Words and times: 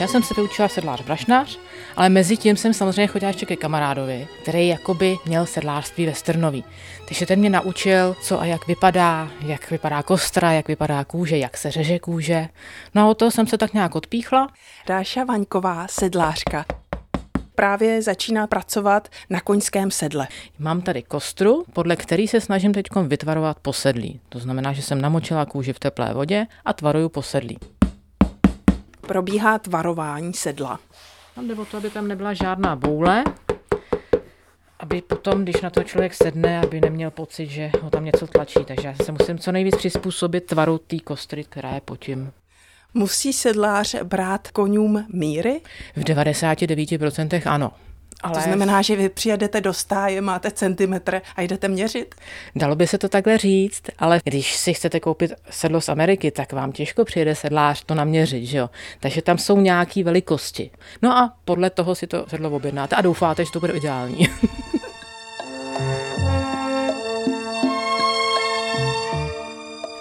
Já 0.00 0.06
jsem 0.06 0.22
se 0.22 0.34
vyučila 0.34 0.68
sedlář 0.68 1.02
brašnář, 1.02 1.58
ale 1.96 2.08
mezi 2.08 2.36
tím 2.36 2.56
jsem 2.56 2.74
samozřejmě 2.74 3.06
chodila 3.06 3.30
ještě 3.30 3.46
ke 3.46 3.56
kamarádovi, 3.56 4.28
který 4.42 4.68
jakoby 4.68 5.18
měl 5.26 5.46
sedlářství 5.46 6.06
ve 6.06 6.14
Strnoví. 6.14 6.64
Takže 7.08 7.26
ten 7.26 7.38
mě 7.38 7.50
naučil, 7.50 8.16
co 8.22 8.40
a 8.40 8.44
jak 8.44 8.66
vypadá, 8.66 9.30
jak 9.40 9.70
vypadá 9.70 10.02
kostra, 10.02 10.52
jak 10.52 10.68
vypadá 10.68 11.04
kůže, 11.04 11.38
jak 11.38 11.56
se 11.56 11.70
řeže 11.70 11.98
kůže. 11.98 12.48
No 12.94 13.02
a 13.02 13.06
o 13.06 13.14
toho 13.14 13.30
jsem 13.30 13.46
se 13.46 13.58
tak 13.58 13.74
nějak 13.74 13.94
odpíchla. 13.94 14.48
Dáša 14.86 15.24
Vaňková, 15.24 15.86
sedlářka, 15.90 16.64
právě 17.54 18.02
začíná 18.02 18.46
pracovat 18.46 19.08
na 19.30 19.40
koňském 19.40 19.90
sedle. 19.90 20.28
Mám 20.58 20.80
tady 20.80 21.02
kostru, 21.02 21.64
podle 21.72 21.96
který 21.96 22.28
se 22.28 22.40
snažím 22.40 22.72
teď 22.72 22.86
vytvarovat 23.06 23.58
posedlí. 23.58 24.20
To 24.28 24.38
znamená, 24.38 24.72
že 24.72 24.82
jsem 24.82 25.00
namočila 25.00 25.46
kůži 25.46 25.72
v 25.72 25.78
teplé 25.78 26.14
vodě 26.14 26.46
a 26.64 26.72
tvaruju 26.72 27.08
posedlí 27.08 27.58
probíhá 29.10 29.58
tvarování 29.58 30.32
sedla. 30.32 30.80
Tam 31.34 31.48
jde 31.48 31.54
o 31.54 31.64
to, 31.64 31.76
aby 31.76 31.90
tam 31.90 32.08
nebyla 32.08 32.34
žádná 32.34 32.76
boule, 32.76 33.24
aby 34.78 35.02
potom, 35.02 35.42
když 35.42 35.60
na 35.60 35.70
to 35.70 35.82
člověk 35.82 36.14
sedne, 36.14 36.60
aby 36.60 36.80
neměl 36.80 37.10
pocit, 37.10 37.46
že 37.46 37.70
ho 37.82 37.90
tam 37.90 38.04
něco 38.04 38.26
tlačí. 38.26 38.64
Takže 38.64 38.88
já 38.88 38.94
se 39.04 39.12
musím 39.12 39.38
co 39.38 39.52
nejvíc 39.52 39.76
přizpůsobit 39.76 40.46
tvaru 40.46 40.78
té 40.78 40.98
kostry, 40.98 41.44
která 41.44 41.70
je 41.70 41.80
pod 41.80 41.96
tím. 41.96 42.32
Musí 42.94 43.32
sedlář 43.32 43.94
brát 44.02 44.50
konům 44.50 45.06
míry? 45.12 45.60
V 45.96 46.00
99% 46.00 47.42
ano. 47.46 47.72
Ale... 48.22 48.34
To 48.34 48.40
znamená, 48.40 48.82
že 48.82 48.96
vy 48.96 49.08
přijedete 49.08 49.60
do 49.60 49.72
stáje, 49.72 50.20
máte 50.20 50.50
centimetr 50.50 51.20
a 51.36 51.42
jdete 51.42 51.68
měřit? 51.68 52.14
Dalo 52.56 52.76
by 52.76 52.86
se 52.86 52.98
to 52.98 53.08
takhle 53.08 53.38
říct, 53.38 53.82
ale 53.98 54.20
když 54.24 54.56
si 54.56 54.74
chcete 54.74 55.00
koupit 55.00 55.32
sedlo 55.50 55.80
z 55.80 55.88
Ameriky, 55.88 56.30
tak 56.30 56.52
vám 56.52 56.72
těžko 56.72 57.04
přijede 57.04 57.34
sedlář 57.34 57.84
to 57.84 57.94
naměřit, 57.94 58.46
že 58.46 58.58
jo? 58.58 58.70
Takže 59.00 59.22
tam 59.22 59.38
jsou 59.38 59.60
nějaké 59.60 60.04
velikosti. 60.04 60.70
No 61.02 61.16
a 61.16 61.34
podle 61.44 61.70
toho 61.70 61.94
si 61.94 62.06
to 62.06 62.26
sedlo 62.28 62.50
objednáte 62.50 62.96
a 62.96 63.00
doufáte, 63.00 63.44
že 63.44 63.52
to 63.52 63.60
bude 63.60 63.72
ideální. 63.72 64.28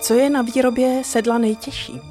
Co 0.02 0.14
je 0.14 0.30
na 0.30 0.42
výrobě 0.42 1.02
sedla 1.04 1.38
nejtěžší? 1.38 2.02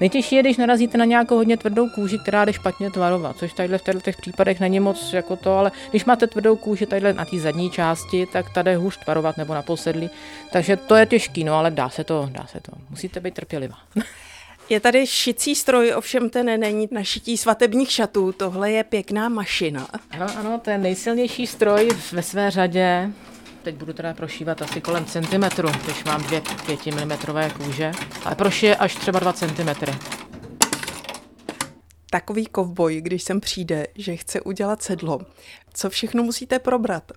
Nejtěžší 0.00 0.36
je, 0.36 0.42
když 0.42 0.56
narazíte 0.56 0.98
na 0.98 1.04
nějakou 1.04 1.36
hodně 1.36 1.56
tvrdou 1.56 1.88
kůži, 1.88 2.18
která 2.18 2.44
jde 2.44 2.52
špatně 2.52 2.90
tvarovat, 2.90 3.36
což 3.36 3.52
tady 3.52 3.78
v 3.78 3.82
těchto 3.82 4.20
případech 4.20 4.60
není 4.60 4.80
moc 4.80 5.12
jako 5.12 5.36
to, 5.36 5.58
ale 5.58 5.72
když 5.90 6.04
máte 6.04 6.26
tvrdou 6.26 6.56
kůži 6.56 6.86
tady 6.86 7.12
na 7.12 7.24
té 7.24 7.38
zadní 7.38 7.70
části, 7.70 8.26
tak 8.32 8.50
tady 8.50 8.74
hůř 8.74 8.96
tvarovat 8.96 9.36
nebo 9.36 9.54
na 9.54 9.62
posedlí. 9.62 10.10
Takže 10.52 10.76
to 10.76 10.94
je 10.94 11.06
těžký, 11.06 11.44
no 11.44 11.54
ale 11.54 11.70
dá 11.70 11.88
se 11.88 12.04
to, 12.04 12.28
dá 12.32 12.46
se 12.46 12.60
to. 12.60 12.72
Musíte 12.90 13.20
být 13.20 13.34
trpělivá. 13.34 13.76
Je 14.70 14.80
tady 14.80 15.06
šicí 15.06 15.54
stroj, 15.54 15.92
ovšem 15.96 16.30
ten 16.30 16.60
není 16.60 16.88
na 16.90 17.02
šití 17.02 17.36
svatebních 17.36 17.90
šatů. 17.90 18.32
Tohle 18.32 18.70
je 18.70 18.84
pěkná 18.84 19.28
mašina. 19.28 19.88
Ano, 20.10 20.26
ano, 20.36 20.60
to 20.64 20.70
je 20.70 20.78
nejsilnější 20.78 21.46
stroj 21.46 21.88
ve 22.12 22.22
své 22.22 22.50
řadě. 22.50 23.10
Teď 23.68 23.76
budu 23.76 23.92
teda 23.92 24.14
prošívat 24.14 24.62
asi 24.62 24.80
kolem 24.80 25.04
centimetru, 25.04 25.68
když 25.84 26.04
mám 26.04 26.22
dvě 26.22 26.42
5 26.66 26.86
mm 26.86 27.12
kůže, 27.56 27.92
ale 28.24 28.34
prošije 28.34 28.76
až 28.76 28.94
třeba 28.94 29.18
2 29.18 29.32
cm. 29.32 29.68
Takový 32.10 32.46
kovboj, 32.46 33.00
když 33.00 33.22
sem 33.22 33.40
přijde, 33.40 33.86
že 33.94 34.16
chce 34.16 34.40
udělat 34.40 34.82
sedlo, 34.82 35.20
co 35.74 35.90
všechno 35.90 36.22
musíte 36.22 36.58
probrat? 36.58 37.12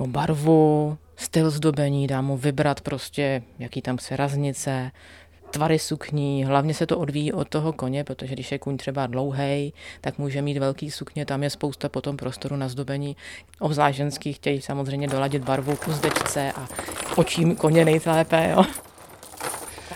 No 0.00 0.06
barvu, 0.06 0.98
styl 1.16 1.50
zdobení, 1.50 2.06
dám 2.06 2.26
mu 2.26 2.36
vybrat 2.36 2.80
prostě, 2.80 3.42
jaký 3.58 3.82
tam 3.82 3.98
se 3.98 4.16
raznice, 4.16 4.90
tvary 5.54 5.78
sukní, 5.78 6.44
hlavně 6.44 6.74
se 6.74 6.86
to 6.86 6.98
odvíjí 6.98 7.32
od 7.32 7.48
toho 7.48 7.72
koně, 7.72 8.04
protože 8.04 8.34
když 8.34 8.52
je 8.52 8.58
kůň 8.58 8.76
třeba 8.76 9.06
dlouhý, 9.06 9.72
tak 10.00 10.18
může 10.18 10.42
mít 10.42 10.58
velký 10.58 10.90
sukně, 10.90 11.26
tam 11.26 11.42
je 11.42 11.50
spousta 11.50 11.88
potom 11.88 12.16
prostoru 12.16 12.56
na 12.56 12.68
zdobení. 12.68 13.16
Obzvlášť 13.60 13.96
ženský 13.96 14.32
chtějí 14.32 14.60
samozřejmě 14.62 15.08
doladit 15.08 15.44
barvu 15.44 15.76
k 15.76 15.88
uzdečce 15.88 16.52
a 16.52 16.68
očím 17.16 17.56
koně 17.56 17.84
nejlépe, 17.84 18.50
jo. 18.50 18.64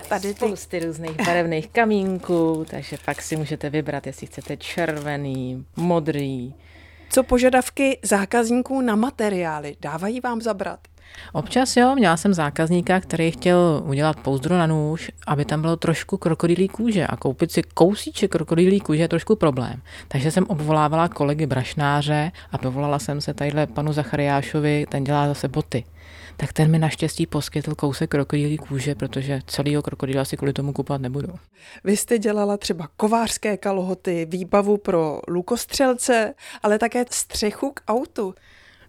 Tady 0.09 0.35
spousty 0.35 0.81
různých 0.81 1.27
barevných 1.27 1.69
kamínků, 1.69 2.67
takže 2.71 2.97
pak 3.05 3.23
si 3.23 3.37
můžete 3.37 3.71
vybrat, 3.71 4.07
jestli 4.07 4.27
chcete 4.27 4.57
červený, 4.57 5.65
modrý. 5.77 6.55
Co 7.11 7.23
požadavky 7.23 7.99
zákazníků 8.03 8.81
na 8.81 8.97
materiály? 8.97 9.77
Dávají 9.81 10.21
vám 10.21 10.41
zabrat? 10.41 10.81
Občas 11.33 11.77
jo, 11.77 11.95
měla 11.95 12.17
jsem 12.17 12.35
zákazníka, 12.35 13.01
který 13.01 13.31
chtěl 13.31 13.83
udělat 13.87 14.21
pouzdro 14.21 14.59
na 14.59 14.67
nůž, 14.67 15.11
aby 15.27 15.45
tam 15.45 15.61
bylo 15.61 15.77
trošku 15.77 16.17
krokodýlí 16.17 16.69
kůže 16.69 17.07
a 17.07 17.17
koupit 17.17 17.53
si 17.53 17.63
kousíček 17.63 18.31
krokodýlí 18.31 18.81
kůže 18.81 19.03
je 19.03 19.09
trošku 19.09 19.37
problém. 19.37 19.83
Takže 20.09 20.31
jsem 20.31 20.45
obvolávala 20.49 21.09
kolegy 21.09 21.47
brašnáře 21.47 22.33
a 22.53 22.59
povolala 22.59 22.99
jsem 22.99 23.21
se 23.21 23.35
tadyhle 23.35 23.67
panu 23.67 23.93
Zachariášovi, 23.93 24.87
ten 24.89 25.05
dělá 25.05 25.29
zase 25.29 25.49
boty 25.49 25.85
tak 26.41 26.53
ten 26.53 26.71
mi 26.71 26.79
naštěstí 26.79 27.27
poskytl 27.27 27.75
kousek 27.75 28.11
krokodýlí 28.11 28.57
kůže, 28.57 28.95
protože 28.95 29.41
celýho 29.47 29.83
krokodýla 29.83 30.25
si 30.25 30.37
kvůli 30.37 30.53
tomu 30.53 30.73
kupovat 30.73 31.01
nebudu. 31.01 31.35
Vy 31.85 31.97
jste 31.97 32.19
dělala 32.19 32.57
třeba 32.57 32.89
kovářské 32.97 33.57
kalhoty, 33.57 34.27
výbavu 34.31 34.77
pro 34.77 35.21
lukostřelce, 35.29 36.35
ale 36.63 36.79
také 36.79 37.05
střechu 37.11 37.73
k 37.75 37.83
autu. 37.89 38.35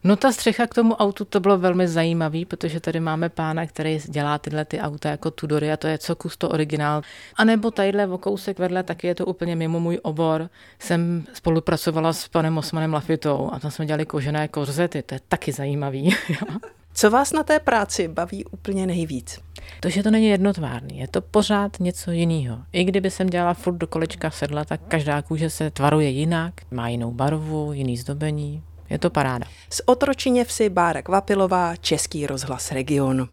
No 0.04 0.16
ta 0.16 0.32
střecha 0.32 0.68
k 0.68 0.74
tomu 0.74 0.96
autu 0.96 1.26
to 1.26 1.40
bylo 1.40 1.58
velmi 1.58 1.88
zajímavý, 1.88 2.46
protože 2.46 2.80
tady 2.80 3.00
máme 3.00 3.30
pána, 3.30 3.66
který 3.66 4.00
dělá 4.06 4.38
tyhle 4.38 4.66
ty 4.66 4.80
auta 4.80 5.10
jako 5.10 5.32
Tudory 5.32 5.72
a 5.72 5.78
to 5.78 5.88
je 5.88 5.98
co 5.98 6.16
kus 6.16 6.38
to 6.38 6.50
originál. 6.50 7.02
A 7.36 7.44
nebo 7.44 7.72
tadyhle 7.72 8.08
o 8.08 8.18
kousek 8.18 8.60
vedle, 8.60 8.84
taky 8.84 9.08
je 9.08 9.16
to 9.16 9.26
úplně 9.26 9.56
mimo 9.56 9.80
můj 9.80 10.00
obor. 10.04 10.50
Jsem 10.80 11.26
spolupracovala 11.34 12.14
s 12.14 12.28
panem 12.28 12.58
Osmanem 12.58 12.94
Lafitou 12.94 13.50
a 13.54 13.60
tam 13.60 13.72
jsme 13.72 13.86
dělali 13.86 14.06
kožené 14.06 14.48
korzety, 14.48 15.02
to 15.02 15.16
je 15.16 15.20
taky 15.28 15.52
zajímavý. 15.52 16.16
Co 16.94 17.12
vás 17.12 17.34
na 17.34 17.44
té 17.44 17.60
práci 17.60 18.08
baví 18.08 18.46
úplně 18.46 18.88
nejvíc? 18.88 19.40
To, 19.80 19.90
že 19.90 20.04
to 20.04 20.12
není 20.12 20.28
jednotvárný, 20.28 21.00
je 21.00 21.08
to 21.08 21.22
pořád 21.22 21.80
něco 21.80 22.12
jiného. 22.12 22.58
I 22.72 22.84
kdyby 22.84 23.12
jsem 23.12 23.28
dělala 23.28 23.54
furt 23.54 23.78
do 23.78 23.88
kolečka 23.88 24.32
sedla, 24.32 24.66
tak 24.66 24.82
každá 24.88 25.22
kůže 25.22 25.50
se 25.50 25.72
tvaruje 25.72 26.10
jinak, 26.10 26.54
má 26.72 26.90
jinou 26.90 27.12
barvu, 27.12 27.74
jiný 27.74 27.98
zdobení. 27.98 28.64
Je 28.90 29.00
to 29.00 29.10
paráda. 29.10 29.46
Z 29.70 29.82
Otročině 29.86 30.46
vsi 30.46 30.70
Bára 30.70 31.02
Kvapilová, 31.02 31.76
Český 31.76 32.28
rozhlas 32.28 32.72
regionu. 32.72 33.28